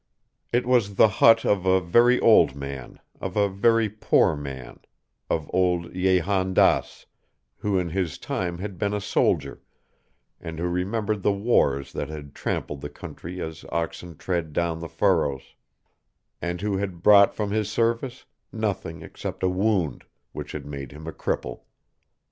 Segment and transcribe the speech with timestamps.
[0.51, 4.79] It was the hut of a very old man, of a very poor man
[5.29, 7.05] of old Jehan Daas,
[7.57, 9.61] who in his time had been a soldier,
[10.39, 14.89] and who remembered the wars that had trampled the country as oxen tread down the
[14.89, 15.53] furrows,
[16.41, 21.05] and who had brought from his service nothing except a wound, which had made him
[21.05, 21.65] a cripple.